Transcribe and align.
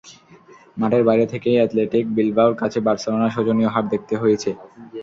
মাঠের 0.77 1.03
বাইরে 1.07 1.25
থেকেই 1.33 1.57
অ্যাথলেটিক 1.57 2.05
বিলবাওর 2.17 2.55
কাছে 2.61 2.79
বার্সেলোনার 2.85 3.33
শোচনীয় 3.35 3.69
হার 3.69 3.85
দেখতে 3.93 4.13
হয়েছে। 4.21 4.49